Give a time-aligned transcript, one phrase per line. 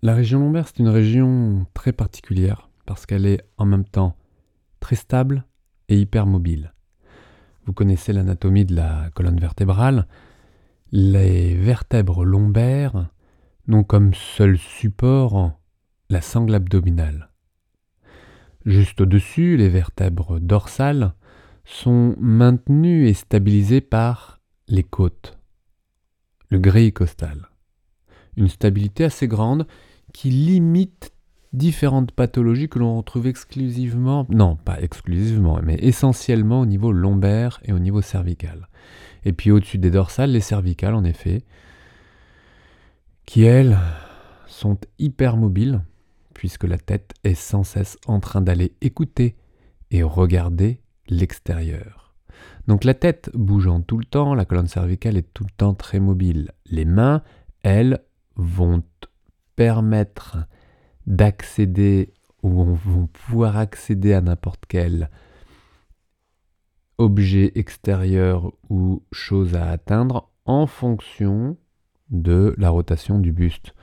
[0.00, 4.16] La région lombaire, c'est une région très particulière parce qu'elle est en même temps
[4.78, 5.44] très stable
[5.88, 6.72] et hyper mobile.
[7.66, 10.06] Vous connaissez l'anatomie de la colonne vertébrale.
[10.92, 13.08] Les vertèbres lombaires
[13.66, 15.58] n'ont comme seul support
[16.10, 17.30] la sangle abdominale.
[18.64, 21.12] Juste au-dessus, les vertèbres dorsales
[21.64, 25.38] sont maintenues et stabilisées par les côtes,
[26.50, 27.48] le grille costal.
[28.38, 29.66] Une stabilité assez grande
[30.12, 31.12] qui limite
[31.52, 37.72] différentes pathologies que l'on retrouve exclusivement, non pas exclusivement, mais essentiellement au niveau lombaire et
[37.72, 38.68] au niveau cervical.
[39.24, 41.42] Et puis au-dessus des dorsales, les cervicales en effet,
[43.26, 43.76] qui elles
[44.46, 45.82] sont hyper mobiles,
[46.32, 49.36] puisque la tête est sans cesse en train d'aller écouter
[49.90, 52.14] et regarder l'extérieur.
[52.68, 55.98] Donc la tête bougeant tout le temps, la colonne cervicale est tout le temps très
[55.98, 56.52] mobile.
[56.66, 57.22] Les mains,
[57.62, 58.00] elles,
[58.38, 58.82] vont
[59.56, 60.38] permettre
[61.06, 65.10] d'accéder ou vont pouvoir accéder à n'importe quel
[66.96, 71.56] objet extérieur ou chose à atteindre en fonction
[72.10, 73.74] de la rotation du buste.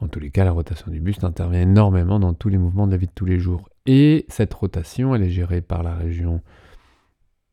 [0.00, 2.92] En tous les cas, la rotation du buste intervient énormément dans tous les mouvements de
[2.92, 3.68] la vie de tous les jours.
[3.84, 6.40] Et cette rotation, elle est gérée par la région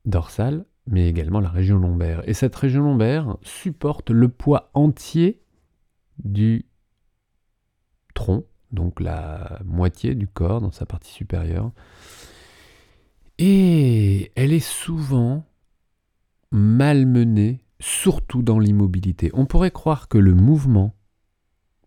[0.05, 2.21] dorsale, mais également la région lombaire.
[2.27, 5.41] Et cette région lombaire supporte le poids entier
[6.23, 6.65] du
[8.13, 11.71] tronc, donc la moitié du corps dans sa partie supérieure.
[13.37, 15.45] Et elle est souvent
[16.51, 19.29] malmenée, surtout dans l'immobilité.
[19.33, 20.95] On pourrait croire que le mouvement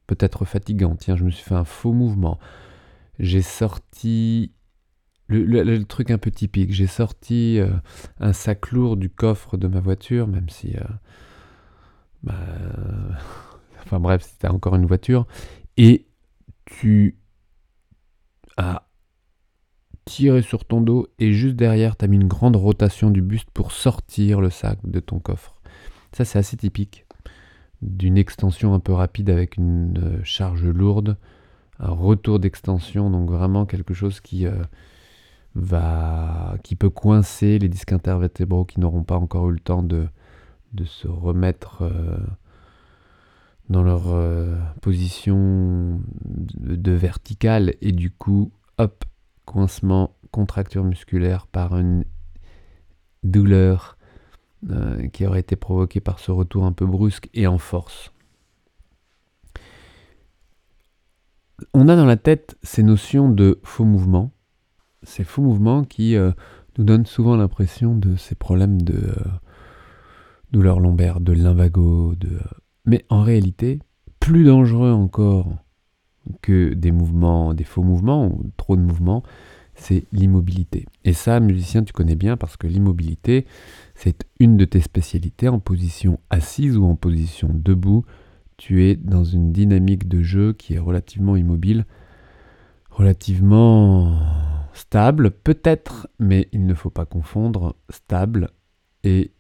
[0.07, 0.95] peut être fatigant.
[0.97, 2.39] Tiens, je me suis fait un faux mouvement.
[3.19, 4.53] J'ai sorti
[5.27, 6.73] le, truc un peu typique.
[6.73, 7.71] J'ai sorti euh,
[8.19, 10.77] un sac lourd du coffre de ma voiture, même si...
[10.77, 10.85] Euh,
[12.23, 12.35] bah,
[13.91, 15.27] enfin bref, c'était encore une voiture.
[15.77, 16.07] Et
[16.65, 17.19] tu
[18.57, 18.87] as
[20.05, 23.51] tiré sur ton dos et juste derrière, tu as mis une grande rotation du buste
[23.51, 25.57] pour sortir le sac de ton coffre.
[26.13, 27.07] Ça, c'est assez typique
[27.83, 31.17] d'une extension un peu rapide avec une euh, charge lourde,
[31.79, 34.63] un retour d'extension, donc vraiment quelque chose qui euh,
[35.55, 40.07] va, qui peut coincer les disques intervertébraux qui n'auront pas encore eu le temps de,
[40.75, 42.19] de se remettre euh,
[43.71, 49.05] dans leur euh, position de, verticale et du coup, hop,
[49.45, 52.05] coincement, contracture musculaire par une
[53.23, 53.97] douleur
[54.69, 58.13] euh, qui aurait été provoquée par ce retour un peu brusque et en force.
[61.73, 64.33] On a dans la tête ces notions de faux mouvements,
[65.05, 66.33] ces faux mouvements qui euh,
[66.77, 69.15] nous donnent souvent l'impression de ces problèmes de
[70.51, 72.41] douleur lombaire, de l'invago, de
[72.91, 73.79] mais en réalité,
[74.19, 75.55] plus dangereux encore
[76.43, 79.23] que des mouvements, des faux mouvements ou trop de mouvements,
[79.75, 80.87] c'est l'immobilité.
[81.05, 83.47] Et ça, musicien, tu connais bien parce que l'immobilité,
[83.95, 88.05] c'est une de tes spécialités en position assise ou en position debout.
[88.57, 91.87] Tu es dans une dynamique de jeu qui est relativement immobile,
[92.91, 94.19] relativement
[94.73, 98.51] stable, peut-être, mais il ne faut pas confondre stable
[99.05, 99.31] et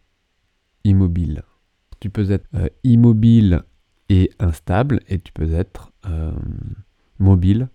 [0.85, 1.43] immobile
[2.01, 3.63] tu peux être euh, immobile
[4.09, 6.33] et instable, et tu peux être euh,
[7.19, 7.69] mobile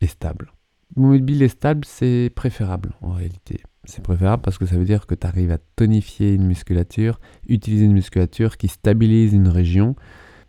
[0.00, 0.52] et stable.
[0.96, 3.60] Mobile et stable, c'est préférable en réalité.
[3.84, 7.84] C'est préférable parce que ça veut dire que tu arrives à tonifier une musculature, utiliser
[7.84, 9.94] une musculature qui stabilise une région.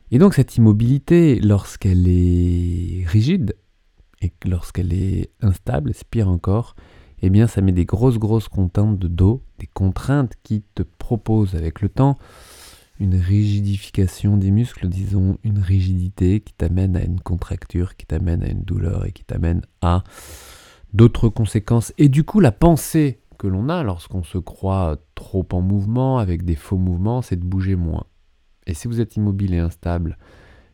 [0.10, 3.56] Et donc cette immobilité, lorsqu'elle est rigide
[4.22, 6.76] et lorsqu'elle est instable, c'est pire encore,
[7.22, 11.56] eh bien ça met des grosses grosses contraintes de dos, des contraintes qui te proposent
[11.56, 12.18] avec le temps
[13.00, 18.50] une rigidification des muscles, disons une rigidité qui t'amène à une contracture, qui t'amène à
[18.50, 20.04] une douleur et qui t'amène à
[20.94, 21.94] d'autres conséquences.
[21.98, 26.44] Et du coup la pensée que l'on a lorsqu'on se croit trop en mouvement, avec
[26.44, 28.06] des faux mouvements, c'est de bouger moins.
[28.66, 30.18] Et si vous êtes immobile et instable,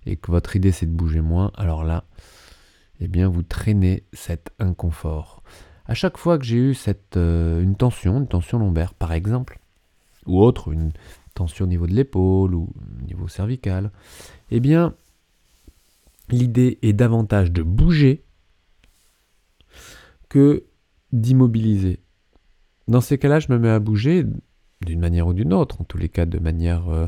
[0.05, 2.06] et que votre idée c'est de bouger moins, alors là,
[3.00, 5.44] eh bien vous traînez cet inconfort.
[5.85, 9.59] À chaque fois que j'ai eu cette, euh, une tension, une tension lombaire par exemple,
[10.25, 10.91] ou autre, une
[11.33, 13.91] tension au niveau de l'épaule ou au niveau cervical,
[14.51, 14.94] eh bien,
[16.30, 18.24] l'idée est davantage de bouger
[20.30, 20.63] que
[21.12, 22.00] d'immobiliser.
[22.88, 24.25] Dans ces cas-là, je me mets à bouger
[24.81, 27.07] d'une manière ou d'une autre, en tous les cas de manière euh,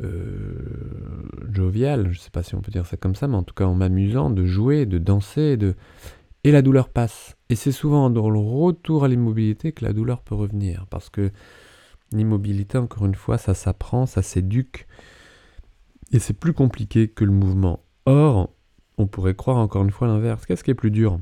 [0.00, 3.42] euh, joviale, je ne sais pas si on peut dire ça comme ça, mais en
[3.42, 5.74] tout cas en m'amusant de jouer, de danser, de
[6.46, 7.36] et la douleur passe.
[7.48, 10.86] Et c'est souvent dans le retour à l'immobilité que la douleur peut revenir.
[10.90, 11.32] Parce que
[12.12, 14.86] l'immobilité, encore une fois, ça s'apprend, ça s'éduque.
[16.12, 17.80] Et c'est plus compliqué que le mouvement.
[18.04, 18.54] Or,
[18.96, 20.46] on pourrait croire encore une fois l'inverse.
[20.46, 21.18] Qu'est-ce qui est plus dur?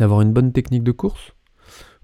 [0.00, 1.30] D'avoir une bonne technique de course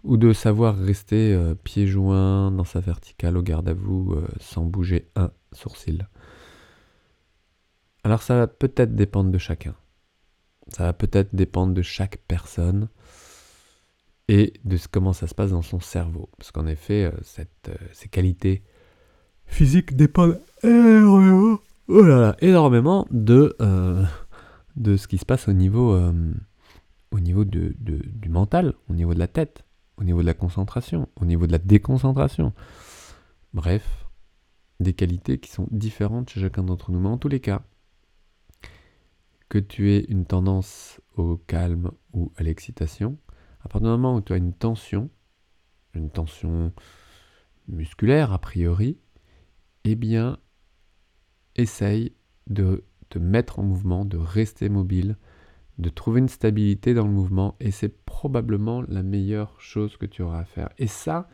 [0.05, 4.29] ou de savoir rester euh, pieds joints dans sa verticale au garde à vous euh,
[4.39, 6.07] sans bouger un sourcil?
[8.05, 9.75] Alors ça va peut-être dépendre de chacun.
[10.71, 12.89] Ça va peut-être dépendre de chaque personne
[14.29, 16.29] et de comment ça se passe dans son cerveau.
[16.37, 18.63] Parce qu'en effet, euh, cette, ces qualités
[19.47, 23.57] physiques dépendent énormément, oh énormément de,
[24.77, 25.99] de ce qui se passe au niveau,
[27.11, 29.65] au niveau de, du mental, au niveau de la tête
[29.99, 32.53] au niveau de la concentration, au niveau de la déconcentration.
[33.53, 34.07] Bref,
[34.81, 37.01] des qualités qui sont différentes chez chacun d'entre nous.
[37.01, 37.63] Mais en tous les cas,
[39.49, 43.19] que tu aies une tendance au calme ou à l'excitation,
[43.61, 45.11] à partir du moment où tu as une tension,
[45.95, 46.73] une tension
[47.67, 48.99] musculaire a priori,
[49.85, 50.39] eh bien,
[51.57, 52.13] essaye
[52.47, 55.17] de te mettre en mouvement, de rester mobile,
[55.79, 60.23] de trouver une stabilité dans le mouvement et c'est probablement la meilleure chose que tu
[60.23, 60.71] auras à faire.
[60.79, 61.29] Et ça,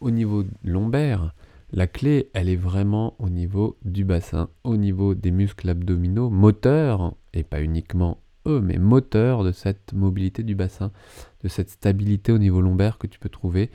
[0.00, 1.34] au niveau lombaire,
[1.72, 7.14] la clé, elle est vraiment au niveau du bassin, au niveau des muscles abdominaux, moteurs,
[7.44, 10.92] pas uniquement eux, mais moteurs de cette mobilité du bassin,
[11.42, 13.70] de cette stabilité au niveau lombaire que tu peux trouver.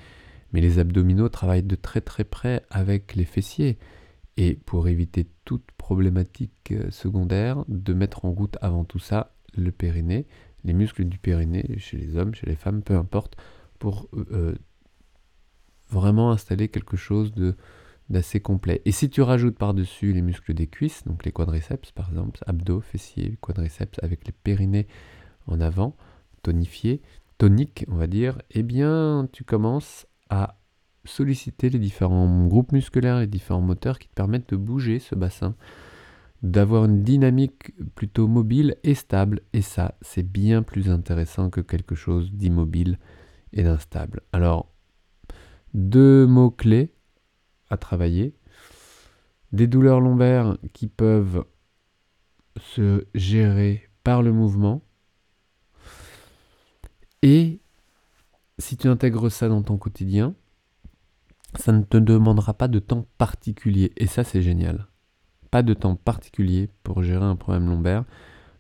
[0.54, 3.78] Mais les abdominaux travaillent de très très près avec les fessiers.
[4.38, 9.72] Et pour éviter toute problématique euh, secondaire, de mettre en route avant tout ça le
[9.72, 10.26] périnée,
[10.64, 13.36] les muscles du périnée, chez les hommes, chez les femmes, peu importe,
[13.80, 14.56] pour euh, euh,
[15.90, 17.56] vraiment installer quelque chose de
[18.12, 18.82] d'assez complet.
[18.86, 22.82] Et si tu rajoutes par-dessus les muscles des cuisses, donc les quadriceps par exemple, abdos,
[22.82, 24.88] fessiers, quadriceps avec les périnées
[25.48, 25.96] en avant,
[26.44, 27.02] tonifiés,
[27.38, 30.58] toniques on va dire, eh bien tu commences à
[31.06, 35.56] solliciter les différents groupes musculaires, les différents moteurs qui te permettent de bouger ce bassin
[36.44, 39.42] d'avoir une dynamique plutôt mobile et stable.
[39.54, 42.98] Et ça, c'est bien plus intéressant que quelque chose d'immobile
[43.54, 44.22] et d'instable.
[44.34, 44.72] Alors,
[45.74, 46.92] deux mots-clés
[47.78, 48.36] travailler.
[49.52, 51.46] Des douleurs lombaires qui peuvent
[52.58, 54.82] se gérer par le mouvement.
[57.22, 57.62] Et
[58.58, 60.36] si tu intègres ça dans ton quotidien,
[61.56, 63.92] ça ne te demandera pas de temps particulier.
[63.98, 64.88] Et ça, c'est génial
[65.52, 68.06] pas de temps particulier pour gérer un problème lombaire.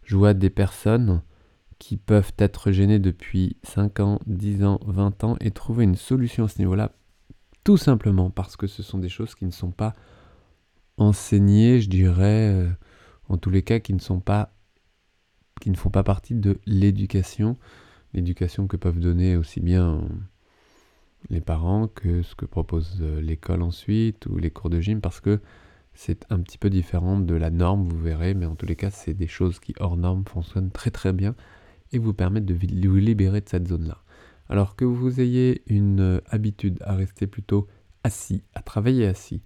[0.03, 1.23] Je vois des personnes
[1.79, 6.43] qui peuvent être gênées depuis 5 ans, 10 ans, 20 ans et trouver une solution
[6.43, 6.91] à ce niveau-là,
[7.63, 9.95] tout simplement parce que ce sont des choses qui ne sont pas
[10.97, 12.69] enseignées, je dirais, euh,
[13.29, 14.53] en tous les cas, qui ne sont pas
[15.61, 17.55] qui ne font pas partie de l'éducation,
[18.13, 20.01] l'éducation que peuvent donner aussi bien
[21.29, 25.19] les parents que ce que propose euh, l'école ensuite ou les cours de gym parce
[25.19, 25.39] que
[25.93, 28.89] c'est un petit peu différent de la norme, vous verrez, mais en tous les cas,
[28.89, 31.35] c'est des choses qui, hors norme, fonctionnent très très bien
[31.91, 34.01] et vous permettent de vous libérer de cette zone-là.
[34.51, 37.69] Alors que vous ayez une euh, habitude à rester plutôt
[38.03, 39.42] assis, à travailler assis,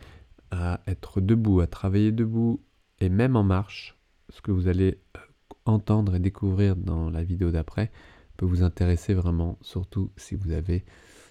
[0.49, 2.59] à être debout, à travailler debout
[2.99, 3.99] et même en marche,
[4.29, 5.19] ce que vous allez euh,
[5.65, 7.91] entendre et découvrir dans la vidéo d'après
[8.35, 10.83] peut vous intéresser vraiment, surtout si vous avez,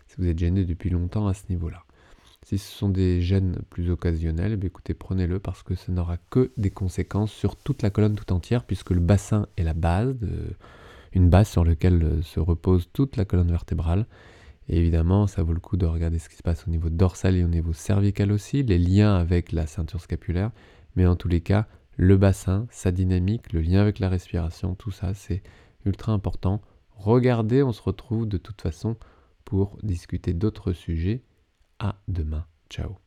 [0.06, 1.82] si vous êtes gêné depuis longtemps à ce niveau-là.
[2.44, 6.53] Si ce sont des gènes plus occasionnels, eh écoutez, prenez-le parce que ça n'aura que
[6.56, 10.16] des conséquences sur toute la colonne tout entière, puisque le bassin est la base,
[11.14, 14.06] une base sur laquelle euh, se repose toute la colonne vertébrale.
[14.68, 17.44] Évidemment, ça vaut le coup de regarder ce qui se passe au niveau dorsal et
[17.44, 20.50] au niveau cervical aussi, les liens avec la ceinture scapulaire.
[20.97, 21.66] Mais en tous les cas,
[21.97, 25.42] le bassin, sa dynamique, le lien avec la respiration, tout ça, c'est
[25.85, 26.61] ultra important.
[26.97, 28.97] Regardez, on se retrouve de toute façon
[29.44, 31.23] pour discuter d'autres sujets
[31.78, 32.47] à demain.
[32.71, 33.03] Ciao.